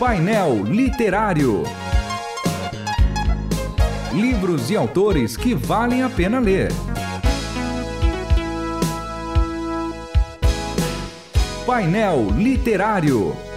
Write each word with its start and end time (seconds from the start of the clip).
Painel 0.00 0.62
Literário. 0.62 1.62
Livros 4.14 4.70
e 4.70 4.76
autores 4.76 5.36
que 5.36 5.54
valem 5.54 6.02
a 6.02 6.08
pena 6.08 6.38
ler. 6.40 6.72
Painel 11.66 12.30
Literário. 12.30 13.49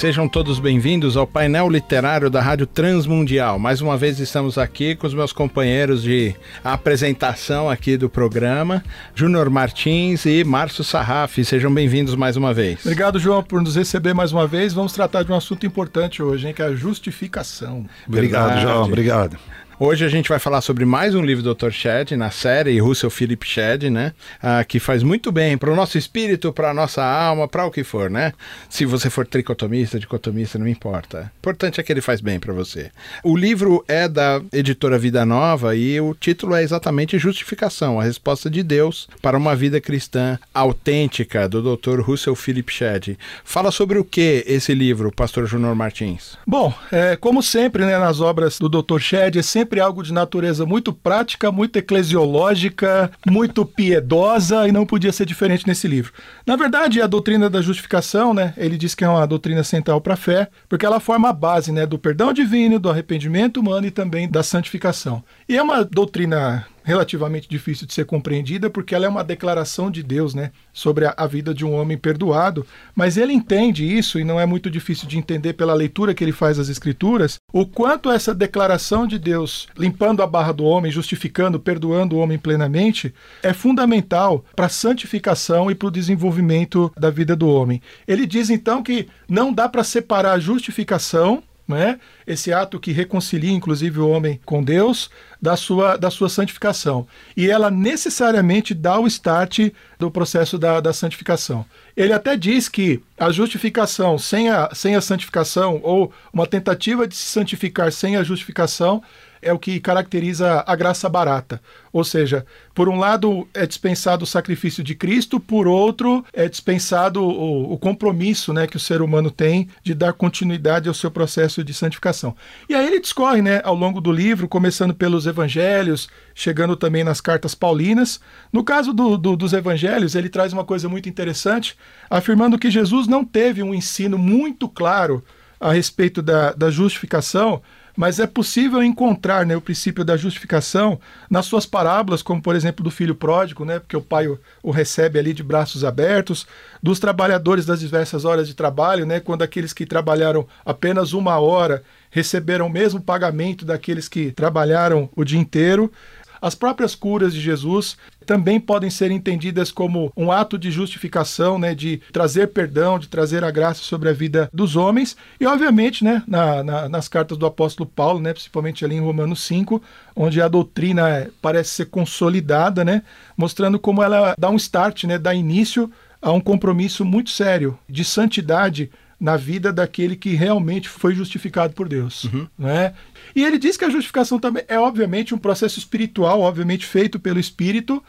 Sejam 0.00 0.26
todos 0.26 0.58
bem-vindos 0.58 1.14
ao 1.14 1.26
painel 1.26 1.68
literário 1.68 2.30
da 2.30 2.40
Rádio 2.40 2.66
Transmundial. 2.66 3.58
Mais 3.58 3.82
uma 3.82 3.98
vez 3.98 4.18
estamos 4.18 4.56
aqui 4.56 4.96
com 4.96 5.06
os 5.06 5.12
meus 5.12 5.30
companheiros 5.30 6.02
de 6.02 6.34
apresentação 6.64 7.68
aqui 7.68 7.98
do 7.98 8.08
programa, 8.08 8.82
Júnior 9.14 9.50
Martins 9.50 10.24
e 10.24 10.42
Márcio 10.42 10.82
Sarraf. 10.82 11.44
Sejam 11.44 11.70
bem-vindos 11.70 12.14
mais 12.14 12.34
uma 12.34 12.54
vez. 12.54 12.80
Obrigado, 12.80 13.18
João, 13.18 13.42
por 13.42 13.60
nos 13.60 13.76
receber 13.76 14.14
mais 14.14 14.32
uma 14.32 14.46
vez. 14.46 14.72
Vamos 14.72 14.94
tratar 14.94 15.22
de 15.22 15.32
um 15.32 15.36
assunto 15.36 15.66
importante 15.66 16.22
hoje, 16.22 16.48
hein, 16.48 16.54
que 16.54 16.62
é 16.62 16.64
a 16.64 16.74
justificação. 16.74 17.84
Obrigado, 18.08 18.54
Verdade. 18.54 18.62
João. 18.62 18.84
Obrigado. 18.84 19.36
Hoje 19.82 20.04
a 20.04 20.10
gente 20.10 20.28
vai 20.28 20.38
falar 20.38 20.60
sobre 20.60 20.84
mais 20.84 21.14
um 21.14 21.22
livro 21.22 21.42
do 21.42 21.54
Dr. 21.54 21.70
Shedd, 21.70 22.10
na 22.14 22.30
série 22.30 22.78
Russell 22.78 23.08
Philip 23.08 23.46
Shedd, 23.46 23.84
né? 23.84 24.12
Ah, 24.42 24.62
que 24.62 24.78
faz 24.78 25.02
muito 25.02 25.32
bem 25.32 25.56
para 25.56 25.72
o 25.72 25.74
nosso 25.74 25.96
espírito, 25.96 26.52
para 26.52 26.68
a 26.68 26.74
nossa 26.74 27.02
alma, 27.02 27.48
para 27.48 27.64
o 27.64 27.70
que 27.70 27.82
for, 27.82 28.10
né? 28.10 28.34
Se 28.68 28.84
você 28.84 29.08
for 29.08 29.26
tricotomista, 29.26 29.98
dicotomista, 29.98 30.58
não 30.58 30.68
importa. 30.68 31.32
O 31.34 31.38
importante 31.38 31.80
é 31.80 31.82
que 31.82 31.90
ele 31.90 32.02
faz 32.02 32.20
bem 32.20 32.38
para 32.38 32.52
você. 32.52 32.90
O 33.24 33.34
livro 33.34 33.82
é 33.88 34.06
da 34.06 34.42
editora 34.52 34.98
Vida 34.98 35.24
Nova 35.24 35.74
e 35.74 35.98
o 35.98 36.12
título 36.12 36.54
é 36.54 36.62
exatamente 36.62 37.18
Justificação, 37.18 37.98
a 37.98 38.04
resposta 38.04 38.50
de 38.50 38.62
Deus 38.62 39.08
para 39.22 39.38
uma 39.38 39.56
vida 39.56 39.80
cristã 39.80 40.38
autêntica, 40.52 41.48
do 41.48 41.74
Dr. 41.74 42.02
Russell 42.02 42.36
Philip 42.36 42.70
Shedd. 42.70 43.16
Fala 43.42 43.70
sobre 43.70 43.98
o 43.98 44.04
que 44.04 44.44
esse 44.46 44.74
livro, 44.74 45.10
Pastor 45.10 45.46
Júnior 45.46 45.74
Martins? 45.74 46.36
Bom, 46.46 46.70
é, 46.92 47.16
como 47.16 47.42
sempre, 47.42 47.86
né, 47.86 47.98
nas 47.98 48.20
obras 48.20 48.58
do 48.58 48.68
Dr. 48.68 48.98
Shedd, 48.98 49.38
é 49.38 49.42
sempre 49.42 49.69
sempre 49.70 49.80
algo 49.80 50.02
de 50.02 50.12
natureza 50.12 50.66
muito 50.66 50.92
prática, 50.92 51.52
muito 51.52 51.76
eclesiológica, 51.76 53.08
muito 53.24 53.64
piedosa 53.64 54.66
e 54.66 54.72
não 54.72 54.84
podia 54.84 55.12
ser 55.12 55.24
diferente 55.24 55.64
nesse 55.64 55.86
livro. 55.86 56.12
Na 56.44 56.56
verdade, 56.56 57.00
a 57.00 57.06
doutrina 57.06 57.48
da 57.48 57.62
justificação, 57.62 58.34
né, 58.34 58.52
ele 58.56 58.76
diz 58.76 58.96
que 58.96 59.04
é 59.04 59.08
uma 59.08 59.24
doutrina 59.28 59.62
central 59.62 60.00
para 60.00 60.14
a 60.14 60.16
fé, 60.16 60.48
porque 60.68 60.84
ela 60.84 60.98
forma 60.98 61.28
a 61.28 61.32
base 61.32 61.70
né, 61.70 61.86
do 61.86 62.00
perdão 62.00 62.32
divino, 62.32 62.80
do 62.80 62.90
arrependimento 62.90 63.60
humano 63.60 63.86
e 63.86 63.92
também 63.92 64.28
da 64.28 64.42
santificação. 64.42 65.22
E 65.48 65.56
é 65.56 65.62
uma 65.62 65.84
doutrina 65.84 66.66
relativamente 66.90 67.48
difícil 67.48 67.86
de 67.86 67.94
ser 67.94 68.04
compreendida, 68.04 68.68
porque 68.68 68.94
ela 68.94 69.06
é 69.06 69.08
uma 69.08 69.22
declaração 69.22 69.90
de 69.90 70.02
Deus, 70.02 70.34
né, 70.34 70.50
sobre 70.72 71.06
a, 71.06 71.14
a, 71.16 71.26
vida 71.26 71.54
de 71.54 71.64
um 71.64 71.72
homem 71.72 71.96
perdoado. 71.96 72.66
Mas 72.94 73.16
ele 73.16 73.32
entende 73.32 73.86
isso, 73.86 74.18
e 74.18 74.24
não 74.24 74.40
é 74.40 74.44
muito 74.44 74.68
difícil 74.68 75.08
de 75.08 75.16
entender 75.16 75.52
pela 75.52 75.72
leitura 75.72 76.12
que 76.12 76.24
ele 76.24 76.32
faz 76.32 76.56
das 76.56 76.68
Escrituras, 76.68 77.38
o 77.52 77.64
quanto 77.64 78.10
essa 78.10 78.34
declaração 78.34 79.06
de 79.06 79.18
Deus, 79.18 79.68
limpando 79.78 80.22
a 80.22 80.26
barra 80.26 80.52
do 80.52 80.64
homem, 80.64 80.90
justificando, 80.90 81.60
perdoando 81.60 82.16
o 82.16 82.18
homem 82.18 82.38
plenamente, 82.38 83.14
é 83.42 83.52
fundamental 83.52 84.44
para 84.56 84.66
a 84.66 84.70
santificação 84.70 85.70
e 85.70 85.74
para 85.74 85.88
o 85.88 85.92
desenvolvimento 85.92 86.92
da 86.98 87.08
vida 87.08 87.36
do 87.36 87.48
homem. 87.48 87.80
Ele 88.06 88.26
diz 88.26 88.50
então 88.50 88.82
que 88.82 89.08
não 89.28 89.52
dá 89.52 89.68
para 89.68 89.84
separar 89.84 90.32
a 90.32 90.40
justificação 90.40 91.42
né? 91.76 91.98
esse 92.26 92.52
ato 92.52 92.78
que 92.78 92.92
reconcilia, 92.92 93.50
inclusive, 93.50 93.98
o 93.98 94.08
homem 94.08 94.40
com 94.44 94.62
Deus, 94.62 95.10
da 95.40 95.56
sua, 95.56 95.96
da 95.96 96.10
sua 96.10 96.28
santificação. 96.28 97.06
E 97.36 97.50
ela 97.50 97.70
necessariamente 97.70 98.74
dá 98.74 99.00
o 99.00 99.06
start 99.06 99.70
do 99.98 100.10
processo 100.10 100.58
da, 100.58 100.80
da 100.80 100.92
santificação. 100.92 101.64
Ele 101.96 102.12
até 102.12 102.36
diz 102.36 102.68
que 102.68 103.02
a 103.18 103.32
justificação 103.32 104.18
sem 104.18 104.48
a, 104.48 104.70
sem 104.74 104.94
a 104.94 105.00
santificação, 105.00 105.80
ou 105.82 106.12
uma 106.32 106.46
tentativa 106.46 107.06
de 107.06 107.16
se 107.16 107.26
santificar 107.26 107.90
sem 107.90 108.16
a 108.16 108.22
justificação, 108.22 109.02
é 109.42 109.52
o 109.52 109.58
que 109.58 109.80
caracteriza 109.80 110.62
a 110.66 110.76
graça 110.76 111.08
barata. 111.08 111.60
Ou 111.92 112.04
seja, 112.04 112.46
por 112.74 112.88
um 112.88 112.98
lado 112.98 113.48
é 113.52 113.66
dispensado 113.66 114.24
o 114.24 114.26
sacrifício 114.26 114.84
de 114.84 114.94
Cristo, 114.94 115.40
por 115.40 115.66
outro 115.66 116.24
é 116.32 116.48
dispensado 116.48 117.22
o, 117.22 117.72
o, 117.72 117.78
compromisso 117.78 118.52
né, 118.52 118.66
que 118.66 118.76
o 118.76 118.80
ser 118.80 119.02
humano 119.02 119.30
tem 119.30 119.68
de 119.82 119.94
dar 119.94 120.12
continuidade 120.12 120.88
ao 120.88 120.94
seu 120.94 121.10
processo 121.10 121.64
de 121.64 121.74
santificação. 121.74 122.36
E 122.68 122.74
aí 122.74 122.86
ele 122.86 123.00
discorre 123.00 123.42
né, 123.42 123.60
ao 123.64 123.74
longo 123.74 124.00
do 124.00 124.12
livro, 124.12 124.46
começando 124.46 124.94
pelos 124.94 125.26
evangelhos, 125.26 126.08
chegando 126.34 126.76
também 126.76 127.02
nas 127.02 127.20
cartas 127.20 127.54
paulinas. 127.54 128.20
No 128.52 128.62
caso 128.62 128.92
do, 128.92 129.16
do, 129.16 129.36
dos 129.36 129.52
evangelhos, 129.52 130.14
ele 130.14 130.28
traz 130.28 130.52
uma 130.52 130.64
coisa 130.64 130.88
muito 130.88 131.08
interessante, 131.08 131.76
afirmando 132.08 132.58
que 132.58 132.70
Jesus 132.70 133.06
não 133.06 133.24
teve 133.24 133.62
um 133.62 133.74
ensino 133.74 134.16
muito 134.16 134.68
claro 134.68 135.24
a 135.60 135.72
respeito 135.72 136.22
da, 136.22 136.52
da 136.52 136.70
justificação 136.70 137.60
mas 138.00 138.18
é 138.18 138.26
possível 138.26 138.82
encontrar 138.82 139.44
né, 139.44 139.54
o 139.54 139.60
princípio 139.60 140.02
da 140.02 140.16
justificação 140.16 140.98
nas 141.28 141.44
suas 141.44 141.66
parábolas, 141.66 142.22
como 142.22 142.40
por 142.40 142.56
exemplo 142.56 142.82
do 142.82 142.90
filho 142.90 143.14
pródigo, 143.14 143.62
né, 143.62 143.78
porque 143.78 143.94
o 143.94 144.00
pai 144.00 144.26
o, 144.26 144.40
o, 144.62 144.70
recebe 144.70 145.18
ali 145.18 145.34
de 145.34 145.42
braços 145.42 145.84
abertos, 145.84 146.46
dos 146.82 146.98
trabalhadores 146.98 147.66
das 147.66 147.78
diversas 147.78 148.24
horas 148.24 148.48
de 148.48 148.54
trabalho, 148.54 149.04
né, 149.04 149.20
quando 149.20 149.42
aqueles 149.42 149.74
que 149.74 149.84
trabalharam 149.84 150.48
apenas 150.64 151.12
uma 151.12 151.38
hora 151.40 151.82
receberam 152.10 152.68
o 152.68 152.70
mesmo 152.70 153.02
pagamento 153.02 153.66
daqueles 153.66 154.08
que 154.08 154.32
trabalharam 154.32 155.10
o 155.14 155.22
dia 155.22 155.38
inteiro. 155.38 155.92
As 156.40 156.54
próprias 156.54 156.94
curas 156.94 157.34
de 157.34 157.40
Jesus 157.40 157.96
também 158.24 158.60
podem 158.60 158.90
ser 158.90 159.10
entendidas 159.10 159.70
como 159.72 160.12
um 160.16 160.30
ato 160.30 160.58
de 160.58 160.70
justificação, 160.70 161.58
né, 161.58 161.74
de 161.74 162.00
trazer 162.12 162.48
perdão, 162.48 162.98
de 162.98 163.08
trazer 163.08 163.44
a 163.44 163.50
graça 163.50 163.82
sobre 163.82 164.08
a 164.08 164.12
vida 164.12 164.48
dos 164.52 164.76
homens. 164.76 165.16
E, 165.40 165.46
obviamente, 165.46 166.04
né, 166.04 166.22
na, 166.26 166.62
na, 166.62 166.88
nas 166.88 167.08
cartas 167.08 167.36
do 167.36 167.46
apóstolo 167.46 167.88
Paulo, 167.88 168.20
né, 168.20 168.32
principalmente 168.32 168.84
ali 168.84 168.94
em 168.94 169.00
Romanos 169.00 169.42
5, 169.42 169.82
onde 170.14 170.40
a 170.40 170.48
doutrina 170.48 171.28
parece 171.42 171.70
ser 171.70 171.86
consolidada, 171.86 172.84
né, 172.84 173.02
mostrando 173.36 173.78
como 173.78 174.02
ela 174.02 174.34
dá 174.38 174.48
um 174.48 174.56
start, 174.56 175.04
né, 175.04 175.18
dá 175.18 175.34
início 175.34 175.90
a 176.22 176.32
um 176.32 176.40
compromisso 176.40 177.04
muito 177.04 177.30
sério 177.30 177.78
de 177.88 178.04
santidade 178.04 178.90
na 179.20 179.36
vida 179.36 179.70
daquele 179.72 180.16
que 180.16 180.30
realmente 180.30 180.88
foi 180.88 181.14
justificado 181.14 181.74
por 181.74 181.86
Deus. 181.88 182.24
Uhum. 182.24 182.48
Né? 182.58 182.94
E 183.36 183.44
ele 183.44 183.58
diz 183.58 183.76
que 183.76 183.84
a 183.84 183.90
justificação 183.90 184.38
também 184.38 184.64
é, 184.66 184.78
obviamente, 184.78 185.34
um 185.34 185.38
processo 185.38 185.78
espiritual, 185.78 186.40
obviamente 186.40 186.86
feito 186.86 187.20
pelo 187.20 187.38
Espírito, 187.38 188.02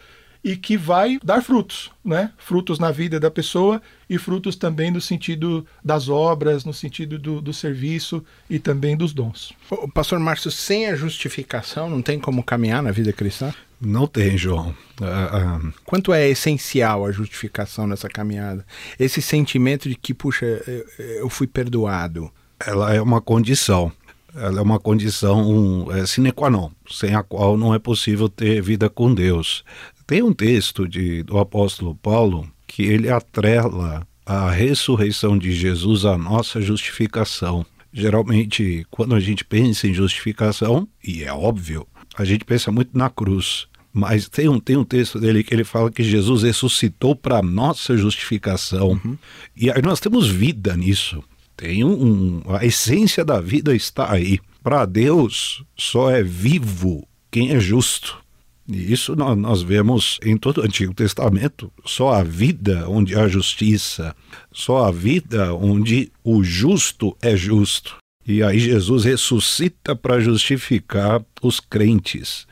e 0.43 0.55
que 0.55 0.75
vai 0.75 1.19
dar 1.23 1.41
frutos, 1.41 1.91
né? 2.03 2.31
Frutos 2.37 2.79
na 2.79 2.91
vida 2.91 3.19
da 3.19 3.29
pessoa 3.29 3.81
e 4.09 4.17
frutos 4.17 4.55
também 4.55 4.89
no 4.89 4.99
sentido 4.99 5.65
das 5.83 6.09
obras, 6.09 6.65
no 6.65 6.73
sentido 6.73 7.19
do, 7.19 7.41
do 7.41 7.53
serviço 7.53 8.23
e 8.49 8.57
também 8.57 8.97
dos 8.97 9.13
dons. 9.13 9.53
O 9.69 9.87
pastor 9.87 10.19
Márcio, 10.19 10.49
sem 10.49 10.87
a 10.87 10.95
justificação 10.95 11.89
não 11.89 12.01
tem 12.01 12.19
como 12.19 12.43
caminhar 12.43 12.81
na 12.81 12.91
vida 12.91 13.13
cristã? 13.13 13.53
Não 13.79 14.05
tem, 14.05 14.37
João. 14.37 14.75
Uh, 14.99 15.67
uh... 15.67 15.73
Quanto 15.85 16.13
é 16.13 16.29
essencial 16.29 17.05
a 17.05 17.11
justificação 17.11 17.87
nessa 17.87 18.07
caminhada? 18.07 18.65
Esse 18.99 19.21
sentimento 19.21 19.89
de 19.89 19.95
que, 19.95 20.13
puxa, 20.13 20.45
eu 20.97 21.29
fui 21.29 21.47
perdoado. 21.47 22.31
Ela 22.59 22.93
é 22.93 23.01
uma 23.01 23.19
condição. 23.19 23.91
Ela 24.35 24.59
é 24.59 24.61
uma 24.61 24.79
condição 24.79 25.41
um, 25.41 25.91
é, 25.91 26.05
sine 26.05 26.31
qua 26.31 26.49
non, 26.49 26.71
sem 26.89 27.15
a 27.15 27.21
qual 27.21 27.57
não 27.57 27.75
é 27.75 27.79
possível 27.79 28.29
ter 28.29 28.61
vida 28.61 28.89
com 28.89 29.13
Deus. 29.13 29.65
Tem 30.05 30.21
um 30.21 30.33
texto 30.33 30.87
de, 30.87 31.23
do 31.23 31.37
apóstolo 31.37 31.95
Paulo 31.95 32.47
que 32.67 32.83
ele 32.83 33.09
atrela 33.09 34.07
a 34.25 34.49
ressurreição 34.49 35.37
de 35.37 35.51
Jesus 35.51 36.05
à 36.05 36.17
nossa 36.17 36.61
justificação. 36.61 37.65
Geralmente, 37.93 38.85
quando 38.89 39.15
a 39.15 39.19
gente 39.19 39.43
pensa 39.43 39.87
em 39.87 39.93
justificação, 39.93 40.87
e 41.03 41.23
é 41.23 41.33
óbvio, 41.33 41.85
a 42.17 42.23
gente 42.23 42.45
pensa 42.45 42.71
muito 42.71 42.97
na 42.97 43.09
cruz. 43.09 43.67
Mas 43.93 44.29
tem 44.29 44.47
um, 44.47 44.59
tem 44.59 44.77
um 44.77 44.85
texto 44.85 45.19
dele 45.19 45.43
que 45.43 45.53
ele 45.53 45.65
fala 45.65 45.91
que 45.91 46.01
Jesus 46.01 46.43
ressuscitou 46.43 47.13
para 47.13 47.41
nossa 47.41 47.97
justificação. 47.97 48.91
Uhum. 48.91 49.17
E 49.55 49.69
aí 49.69 49.81
nós 49.81 49.99
temos 49.99 50.29
vida 50.29 50.77
nisso. 50.77 51.21
Tem 51.57 51.83
um, 51.83 52.41
um 52.47 52.55
a 52.55 52.65
essência 52.65 53.25
da 53.25 53.41
vida 53.41 53.75
está 53.75 54.11
aí. 54.11 54.39
Para 54.63 54.85
Deus 54.85 55.63
só 55.75 56.09
é 56.09 56.23
vivo 56.23 57.05
quem 57.29 57.51
é 57.51 57.59
justo. 57.59 58.20
E 58.71 58.91
isso 58.91 59.15
nós, 59.15 59.61
vemos 59.61 60.19
em 60.23 60.37
todo 60.37 60.61
o 60.61 60.63
Antigo 60.63 60.93
Testamento. 60.93 61.71
Só 61.85 62.13
a 62.13 62.23
vida 62.23 62.87
onde 62.87 63.15
há 63.15 63.27
justiça, 63.27 64.15
só 64.51 64.85
a 64.85 64.91
vida 64.91 65.53
onde 65.53 66.11
o 66.23 66.43
justo 66.43 67.15
é 67.21 67.35
justo. 67.35 67.97
E 68.25 68.43
aí 68.43 68.59
Jesus 68.59 69.03
ressuscita 69.03 69.95
para 69.95 70.19
justificar 70.19 71.23
os 71.41 71.59
crentes. 71.59 72.47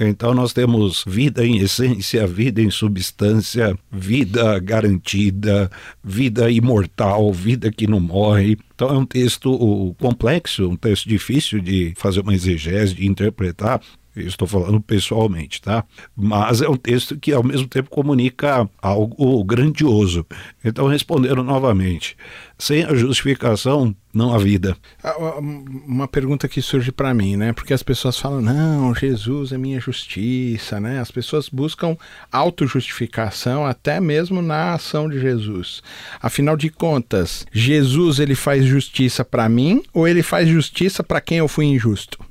Então 0.00 0.32
nós 0.32 0.52
temos 0.52 1.02
vida 1.04 1.44
em 1.44 1.58
essência, 1.58 2.24
vida 2.24 2.62
em 2.62 2.70
substância, 2.70 3.76
vida 3.90 4.56
garantida, 4.60 5.68
vida 6.04 6.48
imortal, 6.48 7.32
vida 7.32 7.68
que 7.72 7.88
não 7.88 7.98
morre. 7.98 8.56
Então 8.72 8.90
é 8.90 8.96
um 8.96 9.04
texto 9.04 9.94
complexo, 9.98 10.68
um 10.68 10.76
texto 10.76 11.08
difícil 11.08 11.60
de 11.60 11.94
fazer 11.96 12.20
uma 12.20 12.32
exegese, 12.32 12.94
de 12.94 13.08
interpretar. 13.08 13.80
Estou 14.26 14.48
falando 14.48 14.80
pessoalmente, 14.80 15.60
tá? 15.60 15.84
Mas 16.16 16.60
é 16.60 16.68
um 16.68 16.76
texto 16.76 17.18
que 17.18 17.32
ao 17.32 17.42
mesmo 17.42 17.66
tempo 17.66 17.90
comunica 17.90 18.68
algo 18.80 19.44
grandioso. 19.44 20.26
Então 20.64 20.86
responderam 20.86 21.42
novamente: 21.42 22.16
sem 22.58 22.84
a 22.84 22.94
justificação 22.94 23.94
não 24.12 24.34
há 24.34 24.38
vida. 24.38 24.76
Ah, 25.02 25.38
uma 25.38 26.08
pergunta 26.08 26.48
que 26.48 26.60
surge 26.60 26.90
para 26.90 27.14
mim, 27.14 27.36
né? 27.36 27.52
Porque 27.52 27.72
as 27.72 27.82
pessoas 27.82 28.18
falam: 28.18 28.40
"Não, 28.40 28.94
Jesus 28.94 29.52
é 29.52 29.58
minha 29.58 29.80
justiça", 29.80 30.80
né? 30.80 30.98
As 30.98 31.10
pessoas 31.10 31.48
buscam 31.48 31.96
autojustificação 32.32 33.64
até 33.64 34.00
mesmo 34.00 34.42
na 34.42 34.74
ação 34.74 35.08
de 35.08 35.20
Jesus. 35.20 35.82
Afinal 36.20 36.56
de 36.56 36.68
contas, 36.70 37.46
Jesus 37.52 38.18
ele 38.18 38.34
faz 38.34 38.64
justiça 38.64 39.24
para 39.24 39.48
mim 39.48 39.82
ou 39.92 40.08
ele 40.08 40.22
faz 40.22 40.48
justiça 40.48 41.04
para 41.04 41.20
quem 41.20 41.38
eu 41.38 41.48
fui 41.48 41.66
injusto? 41.66 42.27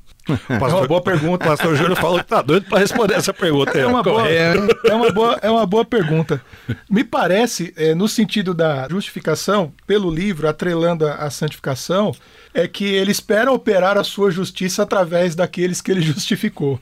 Pastor, 0.48 0.70
é 0.70 0.74
uma 0.74 0.86
boa 0.86 1.00
pergunta. 1.00 1.44
O 1.44 1.48
pastor 1.48 1.74
Júnior 1.74 1.96
falou 1.96 2.18
que 2.18 2.26
tá 2.26 2.42
doido 2.42 2.66
para 2.68 2.78
responder 2.78 3.14
essa 3.14 3.32
pergunta. 3.32 3.78
É 3.78 3.86
uma, 3.86 4.02
boa, 4.02 4.28
é, 4.28 4.54
uma 4.92 5.12
boa, 5.12 5.38
é 5.42 5.50
uma 5.50 5.66
boa 5.66 5.84
pergunta. 5.84 6.40
Me 6.88 7.02
parece, 7.02 7.72
é, 7.76 7.94
no 7.94 8.08
sentido 8.08 8.52
da 8.52 8.86
justificação, 8.88 9.72
pelo 9.86 10.10
livro, 10.10 10.48
atrelando 10.48 11.06
a, 11.06 11.14
a 11.14 11.30
santificação, 11.30 12.14
é 12.52 12.66
que 12.66 12.84
ele 12.84 13.10
espera 13.10 13.52
operar 13.52 13.96
a 13.96 14.04
sua 14.04 14.30
justiça 14.30 14.82
através 14.82 15.34
daqueles 15.34 15.80
que 15.80 15.90
ele 15.90 16.00
justificou. 16.00 16.80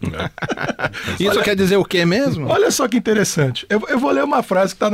Isso 1.20 1.30
olha, 1.30 1.42
quer 1.42 1.56
dizer 1.56 1.76
o 1.76 1.84
quê 1.84 2.04
mesmo? 2.04 2.48
Olha 2.48 2.70
só 2.70 2.88
que 2.88 2.96
interessante. 2.96 3.66
Eu, 3.68 3.82
eu 3.88 3.98
vou 3.98 4.10
ler 4.10 4.24
uma 4.24 4.42
frase 4.42 4.74
que 4.74 4.84
está 4.84 4.90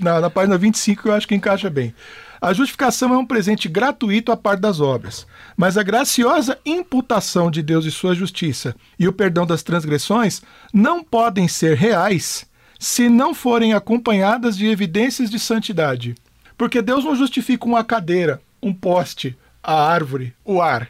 na, 0.00 0.20
na 0.20 0.30
página 0.30 0.58
25 0.58 1.02
que 1.02 1.08
eu 1.08 1.12
acho 1.12 1.26
que 1.26 1.34
encaixa 1.34 1.70
bem. 1.70 1.94
A 2.40 2.52
justificação 2.52 3.14
é 3.14 3.18
um 3.18 3.26
presente 3.26 3.68
gratuito 3.68 4.30
à 4.30 4.36
parte 4.36 4.60
das 4.60 4.80
obras, 4.80 5.26
mas 5.56 5.78
a 5.78 5.82
graciosa 5.82 6.58
imputação 6.64 7.50
de 7.50 7.62
Deus 7.62 7.84
e 7.84 7.90
sua 7.90 8.14
justiça 8.14 8.74
e 8.98 9.08
o 9.08 9.12
perdão 9.12 9.46
das 9.46 9.62
transgressões 9.62 10.42
não 10.72 11.02
podem 11.02 11.48
ser 11.48 11.76
reais 11.76 12.46
se 12.78 13.08
não 13.08 13.34
forem 13.34 13.72
acompanhadas 13.72 14.56
de 14.56 14.66
evidências 14.66 15.30
de 15.30 15.38
santidade. 15.38 16.14
Porque 16.58 16.82
Deus 16.82 17.04
não 17.04 17.16
justifica 17.16 17.66
uma 17.66 17.84
cadeira, 17.84 18.40
um 18.62 18.72
poste, 18.72 19.36
a 19.62 19.74
árvore, 19.74 20.34
o 20.44 20.60
ar. 20.60 20.88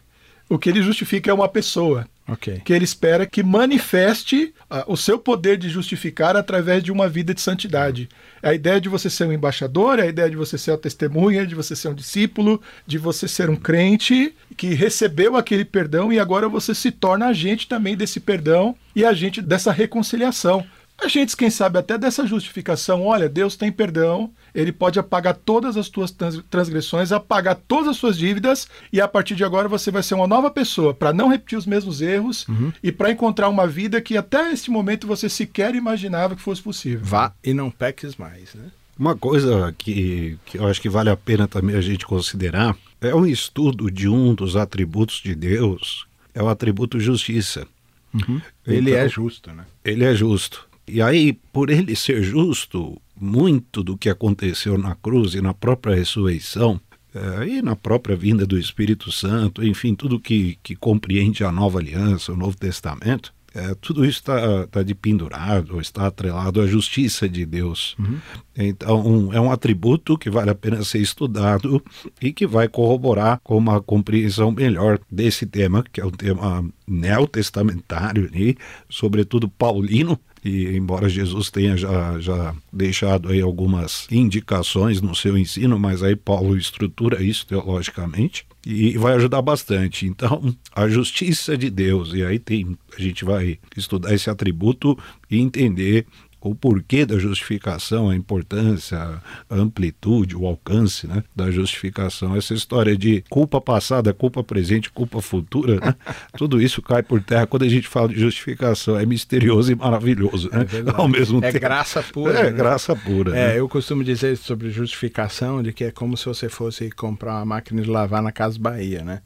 O 0.49 0.59
que 0.59 0.69
ele 0.69 0.83
justifica 0.83 1.31
é 1.31 1.35
uma 1.35 1.49
pessoa. 1.49 2.07
Okay. 2.29 2.61
Que 2.65 2.73
ele 2.73 2.85
espera 2.85 3.25
que 3.25 3.43
manifeste 3.43 4.53
uh, 4.69 4.93
o 4.93 4.97
seu 4.97 5.17
poder 5.17 5.57
de 5.57 5.69
justificar 5.69 6.37
através 6.37 6.83
de 6.83 6.91
uma 6.91 7.09
vida 7.09 7.33
de 7.33 7.41
santidade. 7.41 8.09
A 8.43 8.53
ideia 8.53 8.81
de 8.81 8.89
você 8.89 9.09
ser 9.09 9.27
um 9.27 9.33
embaixador, 9.33 10.01
a 10.01 10.07
ideia 10.07 10.29
de 10.29 10.37
você 10.37 10.59
ser 10.59 10.73
a 10.73 10.79
testemunha, 10.79 11.47
de 11.47 11.55
você 11.55 11.77
ser 11.77 11.89
um 11.89 11.95
discípulo, 11.95 12.61
de 12.85 12.99
você 12.99 13.29
ser 13.29 13.49
um 13.49 13.55
crente 13.55 14.35
que 14.57 14.75
recebeu 14.75 15.37
aquele 15.37 15.65
perdão 15.65 16.13
e 16.13 16.19
agora 16.19 16.49
você 16.49 16.75
se 16.75 16.91
torna 16.91 17.27
agente 17.27 17.69
também 17.69 17.97
desse 17.97 18.19
perdão 18.19 18.75
e 18.95 19.05
agente 19.05 19.41
dessa 19.41 19.71
reconciliação. 19.71 20.67
Agentes, 20.99 21.35
quem 21.35 21.51
sabe, 21.51 21.79
até 21.79 21.99
dessa 21.99 22.27
justificação: 22.27 23.05
olha, 23.05 23.29
Deus 23.29 23.55
tem 23.55 23.71
perdão, 23.71 24.31
ele 24.55 24.73
pode 24.73 24.99
apagar 24.99 25.35
todas 25.35 25.77
as 25.77 25.89
tuas 25.89 26.15
transgressões, 26.51 27.13
apagar 27.13 27.55
todas 27.55 27.89
as 27.89 27.97
suas 27.97 28.17
dívidas, 28.17 28.67
e 28.93 29.01
a 29.01 29.07
partir 29.07 29.35
de 29.35 29.45
agora 29.45 29.69
você 29.69 29.91
vai 29.91 30.03
ser 30.03 30.15
uma 30.15 30.27
nova 30.27 30.51
pessoa, 30.51 30.95
para 30.95 31.13
não 31.13 31.29
repetir 31.29 31.59
os 31.59 31.67
mesmos 31.67 32.01
erros 32.01 32.49
uhum. 32.49 32.73
e 32.83 32.91
para 32.91 33.11
encontrar 33.11 33.49
uma 33.49 33.67
vida 33.67 34.01
que 34.01 34.17
até 34.17 34.51
este 34.51 34.71
momento 34.71 35.07
você 35.07 35.29
sequer 35.29 35.75
imaginava 35.75 36.35
que 36.35 36.43
fosse 36.43 36.63
possível. 36.63 37.01
Vá 37.03 37.33
e 37.45 37.53
não 37.53 37.71
peques 37.71 38.17
mais, 38.17 38.55
né? 38.55 38.71
Uma 38.99 39.15
coisa 39.15 39.75
que, 39.77 40.39
que 40.47 40.57
eu 40.57 40.67
acho 40.67 40.81
que 40.81 40.89
vale 40.89 41.11
a 41.11 41.17
pena 41.17 41.47
também 41.47 41.77
a 41.77 41.83
gente 41.83 42.07
considerar 42.07 42.75
é 42.99 43.15
um 43.15 43.27
estudo 43.27 43.91
de 43.91 44.09
um 44.09 44.35
dos 44.35 44.57
atributos 44.57 45.21
de 45.23 45.35
Deus, 45.35 46.07
é 46.35 46.43
o 46.43 46.49
atributo 46.49 46.99
justiça. 46.99 47.67
Uhum. 48.15 48.41
Ele 48.67 48.93
então, 48.93 49.03
é 49.03 49.09
justo, 49.09 49.53
né? 49.53 49.67
Ele 49.85 50.05
é 50.05 50.15
justo. 50.15 50.67
E 50.89 51.03
aí, 51.03 51.33
por 51.53 51.71
ele 51.71 51.97
ser 51.97 52.23
justo, 52.23 53.01
muito 53.19 53.83
do 53.83 53.97
que 53.97 54.09
aconteceu 54.09 54.79
na 54.79 54.95
cruz 54.95 55.35
e 55.35 55.41
na 55.41 55.53
própria 55.53 55.95
ressurreição, 55.95 56.81
é, 57.15 57.49
e 57.49 57.63
na 57.63 57.75
própria 57.75 58.15
vinda 58.15 58.47
do 58.47 58.59
Espírito 58.59 59.11
Santo, 59.11 59.65
enfim, 59.65 59.95
tudo 59.95 60.21
que, 60.21 60.59
que 60.63 60.77
compreende 60.77 61.43
a 61.45 61.51
nova 61.51 61.79
aliança, 61.79 62.33
o 62.33 62.37
Novo 62.37 62.57
Testamento, 62.57 63.33
é, 63.57 63.75
tudo 63.81 64.05
isso 64.05 64.19
está 64.19 64.67
tá 64.67 64.83
de 64.83 64.95
pendurado, 64.95 65.81
está 65.81 66.09
atrelado 66.09 66.61
à 66.61 66.67
justiça 66.67 67.27
de 67.27 67.47
Deus. 67.47 67.97
Uhum. 67.99 68.19
Então, 68.55 69.07
um, 69.07 69.33
é 69.33 69.41
um 69.41 69.51
atributo 69.51 70.19
que 70.19 70.29
vale 70.29 70.51
a 70.51 70.55
pena 70.55 70.85
ser 70.85 70.99
estudado 70.99 71.83
e 72.21 72.35
que 72.35 72.47
vai 72.47 72.69
corroborar 72.69 73.41
com 73.43 73.57
uma 73.57 73.81
compreensão 73.81 74.51
melhor 74.51 75.01
desse 75.11 75.47
tema, 75.47 75.83
que 75.91 76.03
é 76.03 76.05
um 76.05 76.11
tema 76.11 76.63
neotestamentário, 76.87 78.31
né? 78.31 78.55
sobretudo 78.91 79.49
paulino, 79.49 80.21
e 80.45 80.77
embora 80.77 81.09
Jesus 81.09 81.51
tenha 81.51 81.77
já, 81.77 82.19
já 82.21 82.55
deixado 82.73 83.31
aí 83.31 83.41
algumas 83.41 84.07
indicações 84.11 85.01
no 85.01 85.15
seu 85.15 85.37
ensino, 85.37 85.79
mas 85.79 86.03
aí 86.03 86.15
Paulo 86.15 86.57
estrutura 86.57 87.23
isso 87.23 87.47
teologicamente 87.47 88.47
e 88.65 88.99
vai 88.99 89.15
ajudar 89.15 89.41
bastante. 89.43 90.07
Então, 90.07 90.55
a 90.75 90.89
justiça 90.89 91.57
de 91.57 91.71
Deus, 91.71 92.13
e 92.13 92.25
aí 92.25 92.39
tem, 92.39 92.77
a 92.97 93.01
gente 93.01 93.25
vai 93.25 93.59
estudar 93.77 94.13
esse 94.13 94.29
atributo 94.29 94.99
e 95.31 95.39
entender 95.39 96.05
o 96.41 96.55
porquê 96.55 97.05
da 97.05 97.19
justificação, 97.19 98.09
a 98.09 98.17
importância, 98.17 98.99
a 98.99 99.55
amplitude, 99.55 100.37
o 100.37 100.47
alcance 100.47 101.07
né, 101.07 101.25
da 101.35 101.51
justificação. 101.51 102.37
Essa 102.37 102.55
história 102.55 102.97
de 102.97 103.23
culpa 103.29 103.61
passada, 103.61 104.13
culpa 104.13 104.45
presente, 104.45 104.91
culpa 104.91 105.21
futura, 105.21 105.81
né? 105.81 105.95
tudo 106.37 106.61
isso 106.61 106.81
cai 106.81 107.03
por 107.03 107.23
terra 107.23 107.47
quando 107.47 107.65
a 107.65 107.69
gente 107.69 107.89
fala 107.89 108.09
de 108.09 108.21
justificação. 108.21 108.99
É 108.99 109.05
misterioso 109.05 109.73
e 109.73 109.75
maravilhoso, 109.75 110.51
né? 110.51 110.67
É 110.73 111.01
Ao 111.01 111.09
mesmo 111.09 111.39
é 111.39 111.53
tempo. 111.53 111.61
graça 111.61 112.03
pura. 112.03 112.39
É 112.39 112.43
né? 112.45 112.53
graça 112.53 112.95
pura. 112.95 113.37
É, 113.37 113.49
né? 113.49 113.59
eu 113.59 113.69
costumo 113.69 114.05
dizer 114.05 114.37
sobre 114.37 114.71
justificação 114.71 115.63
de 115.63 115.73
que 115.73 115.85
é 115.85 115.91
como 115.91 116.17
se 116.17 116.27
você 116.27 116.49
fosse 116.49 116.91
comprar 116.91 117.37
uma 117.37 117.45
máquina 117.45 117.83
de 117.83 117.91
lavar 117.91 118.23
na 118.23 118.33
Casa 118.33 118.59
Bahia, 118.59 119.03
né? 119.03 119.21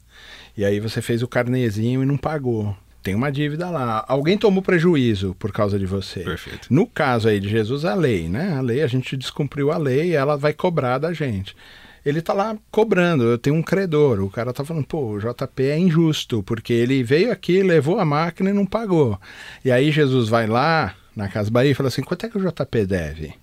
E 0.57 0.65
aí 0.65 0.79
você 0.79 1.01
fez 1.01 1.21
o 1.21 1.27
carnezinho 1.27 2.03
e 2.03 2.05
não 2.05 2.17
pagou 2.17 2.75
tem 3.01 3.15
uma 3.15 3.31
dívida 3.31 3.69
lá. 3.69 4.05
Alguém 4.07 4.37
tomou 4.37 4.61
prejuízo 4.61 5.35
por 5.39 5.51
causa 5.51 5.77
de 5.79 5.85
você. 5.85 6.21
Perfeito. 6.21 6.67
No 6.69 6.85
caso 6.85 7.27
aí 7.27 7.39
de 7.39 7.49
Jesus, 7.49 7.85
a 7.85 7.95
lei, 7.95 8.29
né? 8.29 8.53
A 8.55 8.61
lei, 8.61 8.81
a 8.81 8.87
gente 8.87 9.17
descumpriu 9.17 9.71
a 9.71 9.77
lei 9.77 10.15
ela 10.15 10.37
vai 10.37 10.53
cobrar 10.53 10.97
da 10.97 11.13
gente. 11.13 11.55
Ele 12.03 12.21
tá 12.21 12.33
lá 12.33 12.57
cobrando, 12.71 13.23
eu 13.23 13.37
tenho 13.37 13.55
um 13.55 13.61
credor. 13.61 14.19
O 14.21 14.29
cara 14.29 14.51
tá 14.51 14.65
falando, 14.65 14.85
pô, 14.85 15.13
o 15.13 15.19
JP 15.19 15.63
é 15.63 15.77
injusto, 15.77 16.41
porque 16.41 16.73
ele 16.73 17.03
veio 17.03 17.31
aqui, 17.31 17.61
levou 17.61 17.99
a 17.99 18.05
máquina 18.05 18.49
e 18.49 18.53
não 18.53 18.65
pagou. 18.65 19.19
E 19.63 19.71
aí 19.71 19.91
Jesus 19.91 20.27
vai 20.27 20.47
lá 20.47 20.95
na 21.15 21.27
Casa 21.27 21.51
Bahia 21.51 21.71
e 21.71 21.75
fala 21.75 21.89
assim: 21.89 22.01
quanto 22.01 22.25
é 22.25 22.29
que 22.29 22.37
o 22.37 22.41
JP 22.41 22.85
deve? 22.85 23.33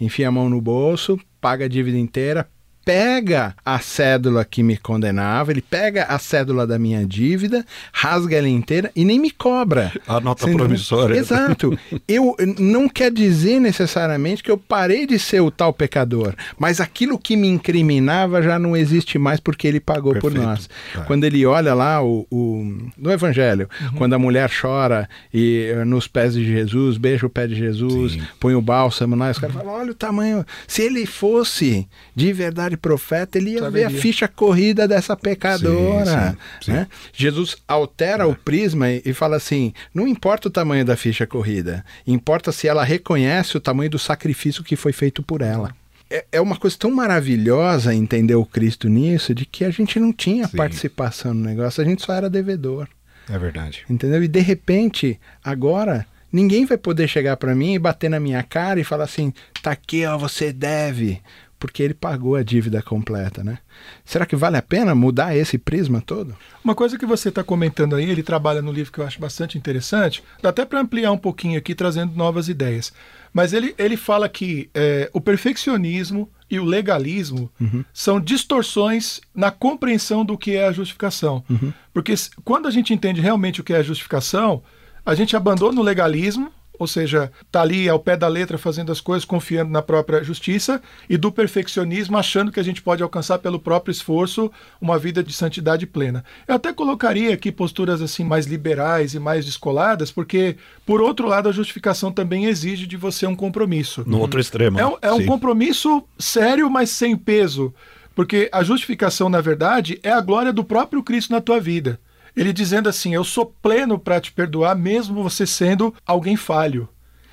Enfia 0.00 0.28
a 0.28 0.32
mão 0.32 0.48
no 0.48 0.60
bolso, 0.60 1.20
paga 1.40 1.66
a 1.66 1.68
dívida 1.68 1.98
inteira, 1.98 2.48
pega 2.90 3.54
a 3.64 3.78
cédula 3.78 4.44
que 4.44 4.64
me 4.64 4.76
condenava, 4.76 5.52
ele 5.52 5.62
pega 5.62 6.06
a 6.06 6.18
cédula 6.18 6.66
da 6.66 6.76
minha 6.76 7.06
dívida, 7.06 7.64
rasga 7.92 8.36
ela 8.36 8.48
inteira 8.48 8.90
e 8.96 9.04
nem 9.04 9.20
me 9.20 9.30
cobra. 9.30 9.92
A 10.08 10.18
nota 10.18 10.46
Sendo... 10.46 10.56
promissória. 10.56 11.14
Exato. 11.14 11.78
Eu 12.08 12.34
não 12.58 12.88
quer 12.88 13.12
dizer 13.12 13.60
necessariamente 13.60 14.42
que 14.42 14.50
eu 14.50 14.58
parei 14.58 15.06
de 15.06 15.20
ser 15.20 15.40
o 15.40 15.52
tal 15.52 15.72
pecador, 15.72 16.34
mas 16.58 16.80
aquilo 16.80 17.16
que 17.16 17.36
me 17.36 17.46
incriminava 17.46 18.42
já 18.42 18.58
não 18.58 18.76
existe 18.76 19.20
mais 19.20 19.38
porque 19.38 19.68
ele 19.68 19.78
pagou 19.78 20.14
Perfeito. 20.14 20.34
por 20.34 20.42
nós. 20.42 20.68
É. 20.96 21.02
Quando 21.02 21.22
ele 21.22 21.46
olha 21.46 21.72
lá 21.74 22.02
o, 22.02 22.26
o 22.28 22.90
no 22.98 23.12
Evangelho, 23.12 23.68
uhum. 23.80 23.98
quando 23.98 24.14
a 24.14 24.18
mulher 24.18 24.50
chora 24.50 25.08
e 25.32 25.70
eh, 25.72 25.84
nos 25.84 26.08
pés 26.08 26.34
de 26.34 26.44
Jesus, 26.44 26.98
beija 26.98 27.24
o 27.24 27.30
pé 27.30 27.46
de 27.46 27.54
Jesus, 27.54 28.14
Sim. 28.14 28.22
põe 28.40 28.56
o 28.56 28.60
bálsamo 28.60 29.14
lá, 29.14 29.30
os 29.30 29.38
caras 29.38 29.54
uhum. 29.54 29.62
falam: 29.62 29.80
olha 29.80 29.92
o 29.92 29.94
tamanho. 29.94 30.44
Se 30.66 30.82
ele 30.82 31.06
fosse 31.06 31.86
de 32.16 32.32
verdade 32.32 32.76
profeta, 32.80 33.38
ele 33.38 33.50
ia 33.50 33.60
Saberia. 33.60 33.88
ver 33.88 33.94
a 33.94 34.00
ficha 34.00 34.26
corrida 34.26 34.88
dessa 34.88 35.16
pecadora. 35.16 36.30
Sim, 36.30 36.36
sim, 36.62 36.72
né? 36.72 36.86
Jesus 37.12 37.56
altera 37.68 38.24
é. 38.24 38.26
o 38.26 38.34
prisma 38.34 38.90
e, 38.90 39.02
e 39.04 39.12
fala 39.12 39.36
assim: 39.36 39.72
não 39.94 40.08
importa 40.08 40.48
o 40.48 40.50
tamanho 40.50 40.84
da 40.84 40.96
ficha 40.96 41.26
corrida, 41.26 41.84
importa 42.06 42.52
se 42.52 42.66
ela 42.66 42.84
reconhece 42.84 43.56
o 43.56 43.60
tamanho 43.60 43.90
do 43.90 43.98
sacrifício 43.98 44.64
que 44.64 44.76
foi 44.76 44.92
feito 44.92 45.22
por 45.22 45.42
ela 45.42 45.74
é, 46.10 46.24
é 46.32 46.40
uma 46.40 46.56
coisa 46.56 46.76
tão 46.76 46.90
maravilhosa 46.90 47.94
entender 47.94 48.34
o 48.34 48.44
Cristo 48.44 48.88
nisso, 48.88 49.32
de 49.32 49.46
que 49.46 49.64
a 49.64 49.70
gente 49.70 50.00
não 50.00 50.12
tinha 50.12 50.48
Sim. 50.48 50.56
participação 50.56 51.32
no 51.32 51.44
negócio, 51.44 51.80
a 51.80 51.86
gente 51.86 52.04
só 52.04 52.12
era 52.12 52.28
devedor. 52.28 52.88
É 53.28 53.38
verdade. 53.38 53.84
Entendeu? 53.88 54.22
E 54.22 54.28
de 54.28 54.40
repente, 54.40 55.20
agora, 55.42 56.04
ninguém 56.32 56.66
vai 56.66 56.76
poder 56.76 57.06
chegar 57.06 57.36
para 57.36 57.54
mim 57.54 57.74
e 57.74 57.78
bater 57.78 58.10
na 58.10 58.18
minha 58.18 58.42
cara 58.42 58.80
e 58.80 58.84
falar 58.84 59.04
assim: 59.04 59.32
tá 59.62 59.70
aqui, 59.70 60.04
ó, 60.04 60.18
você 60.18 60.52
deve 60.52 61.22
porque 61.60 61.82
ele 61.82 61.92
pagou 61.92 62.34
a 62.34 62.42
dívida 62.42 62.82
completa, 62.82 63.44
né? 63.44 63.58
Será 64.02 64.24
que 64.24 64.34
vale 64.34 64.56
a 64.56 64.62
pena 64.62 64.94
mudar 64.94 65.36
esse 65.36 65.58
prisma 65.58 66.00
todo? 66.00 66.34
Uma 66.64 66.74
coisa 66.74 66.98
que 66.98 67.04
você 67.04 67.28
está 67.28 67.44
comentando 67.44 67.94
aí, 67.94 68.10
ele 68.10 68.22
trabalha 68.22 68.62
no 68.62 68.72
livro 68.72 68.90
que 68.90 68.98
eu 68.98 69.06
acho 69.06 69.20
bastante 69.20 69.58
interessante, 69.58 70.24
dá 70.42 70.48
até 70.48 70.64
para 70.64 70.80
ampliar 70.80 71.12
um 71.12 71.18
pouquinho 71.18 71.58
aqui, 71.58 71.74
trazendo 71.74 72.16
novas 72.16 72.48
ideias. 72.48 72.92
Mas 73.32 73.52
ele, 73.52 73.74
ele 73.78 73.96
fala 73.96 74.26
que 74.26 74.70
é, 74.74 75.10
o 75.12 75.20
perfeccionismo 75.20 76.28
e 76.50 76.58
o 76.58 76.64
legalismo 76.64 77.50
uhum. 77.60 77.84
são 77.92 78.18
distorções 78.18 79.20
na 79.34 79.50
compreensão 79.50 80.24
do 80.24 80.38
que 80.38 80.56
é 80.56 80.66
a 80.66 80.72
justificação. 80.72 81.44
Uhum. 81.48 81.72
Porque 81.92 82.14
quando 82.42 82.66
a 82.66 82.70
gente 82.70 82.94
entende 82.94 83.20
realmente 83.20 83.60
o 83.60 83.64
que 83.64 83.74
é 83.74 83.76
a 83.76 83.82
justificação, 83.82 84.62
a 85.04 85.14
gente 85.14 85.36
abandona 85.36 85.78
o 85.78 85.84
legalismo, 85.84 86.50
ou 86.80 86.86
seja, 86.86 87.30
está 87.46 87.60
ali 87.60 87.90
ao 87.90 87.98
pé 87.98 88.16
da 88.16 88.26
letra 88.26 88.56
fazendo 88.56 88.90
as 88.90 89.02
coisas, 89.02 89.22
confiando 89.22 89.70
na 89.70 89.82
própria 89.82 90.24
justiça, 90.24 90.80
e 91.10 91.18
do 91.18 91.30
perfeccionismo, 91.30 92.16
achando 92.16 92.50
que 92.50 92.58
a 92.58 92.62
gente 92.62 92.80
pode 92.80 93.02
alcançar 93.02 93.38
pelo 93.38 93.60
próprio 93.60 93.92
esforço 93.92 94.50
uma 94.80 94.98
vida 94.98 95.22
de 95.22 95.30
santidade 95.30 95.86
plena. 95.86 96.24
Eu 96.48 96.54
até 96.54 96.72
colocaria 96.72 97.34
aqui 97.34 97.52
posturas 97.52 98.00
assim 98.00 98.24
mais 98.24 98.46
liberais 98.46 99.12
e 99.12 99.18
mais 99.18 99.44
descoladas, 99.44 100.10
porque, 100.10 100.56
por 100.86 101.02
outro 101.02 101.28
lado, 101.28 101.50
a 101.50 101.52
justificação 101.52 102.10
também 102.10 102.46
exige 102.46 102.86
de 102.86 102.96
você 102.96 103.26
um 103.26 103.36
compromisso. 103.36 104.02
No 104.06 104.18
outro 104.18 104.40
extremo. 104.40 104.80
É, 104.80 104.96
é 105.02 105.12
um 105.12 105.26
compromisso 105.26 106.02
sério, 106.18 106.70
mas 106.70 106.88
sem 106.88 107.14
peso. 107.14 107.74
Porque 108.14 108.48
a 108.50 108.62
justificação, 108.62 109.28
na 109.28 109.42
verdade, 109.42 110.00
é 110.02 110.10
a 110.10 110.20
glória 110.22 110.50
do 110.50 110.64
próprio 110.64 111.02
Cristo 111.02 111.30
na 111.30 111.42
tua 111.42 111.60
vida. 111.60 112.00
Ele 112.40 112.54
dizendo 112.54 112.88
assim: 112.88 113.14
Eu 113.14 113.22
sou 113.22 113.44
pleno 113.44 113.98
para 113.98 114.18
te 114.18 114.32
perdoar, 114.32 114.74
mesmo 114.74 115.22
você 115.22 115.46
sendo 115.46 115.94
alguém 116.06 116.36
falho. 116.36 116.88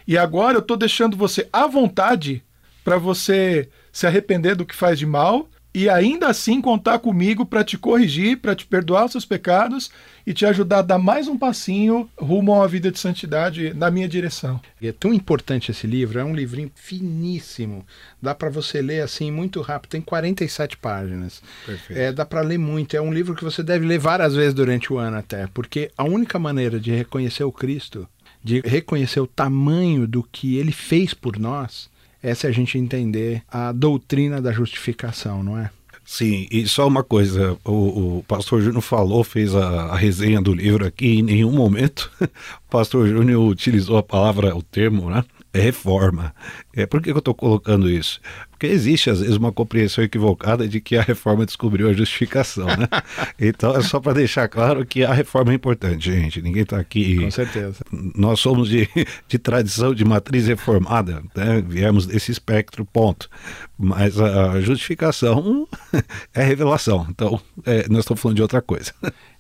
E 0.06 0.18
agora 0.18 0.58
eu 0.58 0.60
estou 0.60 0.76
deixando 0.76 1.16
você 1.16 1.48
à 1.52 1.66
vontade 1.66 2.44
para 2.84 2.98
você 2.98 3.70
se 3.90 4.06
arrepender 4.06 4.54
do 4.54 4.66
que 4.66 4.76
faz 4.76 5.00
de 5.00 5.06
mal 5.06 5.48
e 5.78 5.88
ainda 5.88 6.28
assim 6.28 6.60
contar 6.60 6.98
comigo 6.98 7.46
para 7.46 7.64
te 7.64 7.78
corrigir, 7.78 8.40
para 8.40 8.56
te 8.56 8.66
perdoar 8.66 9.06
os 9.06 9.12
seus 9.12 9.26
pecados 9.26 9.92
e 10.26 10.34
te 10.34 10.44
ajudar 10.44 10.80
a 10.80 10.82
dar 10.82 10.98
mais 10.98 11.28
um 11.28 11.38
passinho 11.38 12.10
rumo 12.18 12.52
a 12.52 12.58
uma 12.58 12.68
vida 12.68 12.92
de 12.92 12.98
santidade 12.98 13.76
na 13.76 13.92
minha 13.92 14.08
direção. 14.08 14.60
É 14.82 14.92
tão 14.92 15.14
importante 15.14 15.70
esse 15.70 15.86
livro, 15.86 16.18
é 16.18 16.26
um 16.26 16.34
livrinho 16.34 16.72
finíssimo. 16.74 17.86
Dá 18.20 18.34
para 18.34 18.50
você 18.50 18.82
ler 18.82 19.02
assim 19.02 19.30
muito 19.30 19.62
rápido, 19.62 19.92
tem 19.92 20.02
47 20.02 20.78
páginas. 20.78 21.44
Perfeito. 21.64 22.00
É, 22.00 22.12
dá 22.12 22.26
para 22.26 22.42
ler 22.42 22.58
muito, 22.58 22.98
é 22.98 23.02
um 23.02 23.14
livro 23.14 23.36
que 23.36 23.44
você 23.44 23.62
deve 23.62 23.86
ler 23.86 24.00
várias 24.00 24.34
vezes 24.34 24.56
durante 24.56 24.92
o 24.92 24.98
ano 24.98 25.18
até, 25.18 25.46
porque 25.46 25.92
a 25.96 26.04
única 26.04 26.40
maneira 26.40 26.80
de 26.80 26.90
reconhecer 26.90 27.44
o 27.44 27.52
Cristo, 27.52 28.10
de 28.44 28.62
reconhecer 28.62 29.20
o 29.20 29.28
tamanho 29.28 30.08
do 30.08 30.24
que 30.24 30.58
ele 30.58 30.72
fez 30.72 31.14
por 31.14 31.38
nós, 31.38 31.88
é 32.22 32.34
se 32.34 32.48
a 32.48 32.52
gente 32.52 32.78
entender 32.78 33.44
a 33.50 33.72
doutrina 33.72 34.42
da 34.42 34.52
justificação, 34.52 35.44
não 35.44 35.58
é? 35.58 35.70
Sim, 36.06 36.48
e 36.50 36.66
só 36.66 36.88
uma 36.88 37.04
coisa, 37.04 37.58
o, 37.66 38.18
o 38.20 38.24
pastor 38.26 38.62
Júnior 38.62 38.82
falou, 38.82 39.26
fez 39.26 39.54
a, 39.54 39.88
a, 39.88 39.96
resenha 39.98 40.42
do 40.42 40.54
livro 40.54 40.86
aqui, 40.86 41.20
em 41.20 41.22
nenhum 41.22 41.52
momento 41.52 42.10
o 42.22 42.70
pastor 42.70 43.10
Júnior 43.10 43.46
utilizou 43.46 43.98
a 43.98 44.04
palavra, 44.04 44.56
o 44.56 44.64
termo, 44.64 45.10
né? 45.10 45.22
Reforma. 45.62 46.34
É, 46.76 46.86
por 46.86 47.02
que 47.02 47.12
eu 47.12 47.18
estou 47.18 47.34
colocando 47.34 47.90
isso? 47.90 48.20
Porque 48.52 48.68
existe, 48.68 49.10
às 49.10 49.20
vezes, 49.20 49.36
uma 49.36 49.52
compreensão 49.52 50.04
equivocada 50.04 50.68
de 50.68 50.82
que 50.82 50.98
a 50.98 51.02
reforma 51.04 51.46
descobriu 51.46 51.90
a 51.90 51.94
justificação, 51.94 52.66
né? 52.66 52.88
então, 53.40 53.76
é 53.76 53.82
só 53.82 54.00
para 54.00 54.14
deixar 54.14 54.48
claro 54.48 54.84
que 54.84 55.04
a 55.04 55.14
reforma 55.14 55.52
é 55.52 55.56
importante, 55.56 56.12
gente. 56.12 56.42
Ninguém 56.42 56.64
está 56.64 56.80
aqui... 56.80 57.18
Com 57.20 57.30
certeza. 57.30 57.84
Nós 58.16 58.40
somos 58.40 58.68
de, 58.68 58.90
de 59.28 59.38
tradição 59.38 59.94
de 59.94 60.04
matriz 60.04 60.48
reformada, 60.48 61.22
né? 61.36 61.64
Viemos 61.68 62.08
desse 62.08 62.32
espectro, 62.32 62.84
ponto. 62.84 63.30
Mas 63.78 64.20
a 64.20 64.60
justificação 64.60 65.68
é 66.34 66.44
revelação. 66.44 67.06
Então, 67.12 67.40
é, 67.64 67.88
nós 67.90 68.00
estamos 68.00 68.20
falando 68.20 68.38
de 68.38 68.42
outra 68.42 68.62
coisa. 68.62 68.92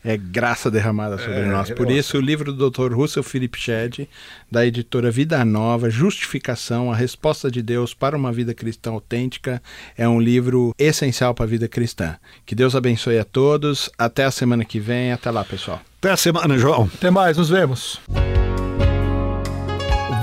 É 0.07 0.15
graça 0.15 0.71
derramada 0.71 1.17
sobre 1.17 1.41
é, 1.41 1.45
nós. 1.47 1.69
Por 1.69 1.91
isso, 1.91 2.17
o 2.17 2.21
livro 2.21 2.53
do 2.53 2.69
Dr. 2.69 2.93
Russell 2.93 3.21
Philip 3.21 3.59
Shedd, 3.59 4.07
da 4.49 4.65
editora 4.65 5.11
Vida 5.11 5.43
Nova, 5.43 5.89
Justificação, 5.89 6.89
a 6.89 6.95
resposta 6.95 7.51
de 7.51 7.61
Deus 7.61 7.93
para 7.93 8.15
uma 8.15 8.31
vida 8.31 8.53
cristã 8.53 8.91
autêntica, 8.91 9.61
é 9.97 10.07
um 10.07 10.21
livro 10.21 10.73
essencial 10.79 11.35
para 11.35 11.43
a 11.43 11.49
vida 11.49 11.67
cristã. 11.67 12.15
Que 12.45 12.55
Deus 12.55 12.73
abençoe 12.73 13.19
a 13.19 13.25
todos. 13.25 13.89
Até 13.97 14.23
a 14.23 14.31
semana 14.31 14.63
que 14.63 14.79
vem. 14.79 15.11
Até 15.11 15.29
lá, 15.29 15.43
pessoal. 15.43 15.81
Até 15.97 16.11
a 16.11 16.15
semana, 16.15 16.57
João. 16.57 16.89
Até 16.93 17.11
mais, 17.11 17.35
nos 17.35 17.49
vemos. 17.49 17.99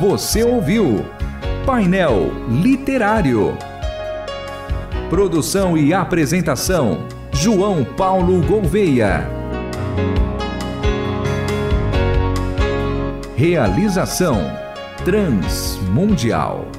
Você 0.01 0.43
ouviu 0.43 1.05
Painel 1.67 2.33
Literário. 2.49 3.55
Produção 5.11 5.77
e 5.77 5.93
apresentação: 5.93 7.07
João 7.35 7.85
Paulo 7.85 8.41
Gouveia. 8.41 9.44
Realização 13.37 14.41
Transmundial. 15.05 16.74